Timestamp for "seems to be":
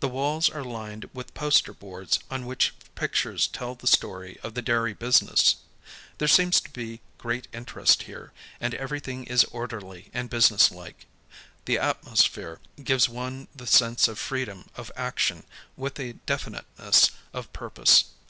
6.28-7.00